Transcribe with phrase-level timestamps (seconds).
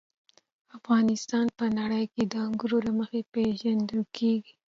[0.77, 4.53] افغانستان په نړۍ کې د انګورو له مخې پېژندل کېږي.